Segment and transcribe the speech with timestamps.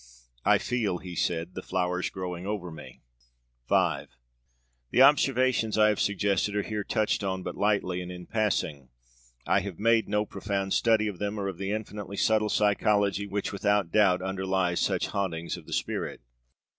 [0.45, 3.03] 'I feel,' he said, 'the flowers growing over me.'
[3.69, 4.05] V
[4.89, 8.89] The observations I have suggested are here touched on but lightly, and in passing.
[9.45, 13.53] I have made no profound study of them, or of the infinitely subtle psychology which,
[13.53, 16.21] without doubt, underlies such hauntings of the spirit.